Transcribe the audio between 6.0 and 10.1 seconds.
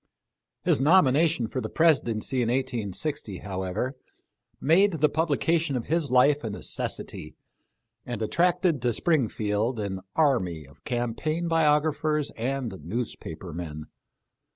life a neces sity, and attracted to Springfield an